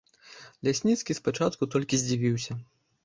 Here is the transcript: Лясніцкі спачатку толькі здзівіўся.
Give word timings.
Лясніцкі 0.67 1.17
спачатку 1.19 1.63
толькі 1.77 2.01
здзівіўся. 2.05 2.59